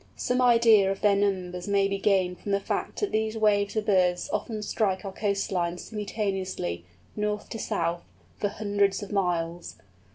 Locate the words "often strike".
4.33-5.05